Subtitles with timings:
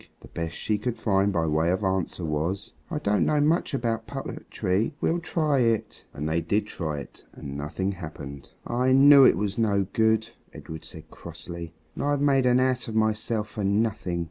[0.21, 4.07] the best she could find by way of answer was, "I don't know much about
[4.07, 4.95] poetry.
[4.99, 8.49] We'll try it." And they did try it, and nothing happened.
[8.65, 12.95] "I knew it was no good," Edred said crossly; "and I've made an ass of
[12.95, 14.19] myself for nothing."